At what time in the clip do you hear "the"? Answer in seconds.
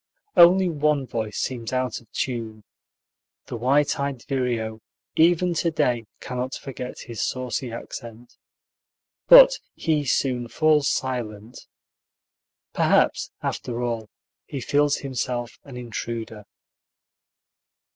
3.45-3.55